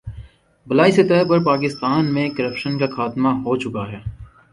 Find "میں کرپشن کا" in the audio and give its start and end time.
2.13-2.87